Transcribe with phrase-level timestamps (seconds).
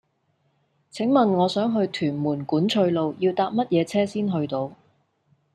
[0.89, 4.71] 請問我想去屯門管翠路要搭乜嘢車先去到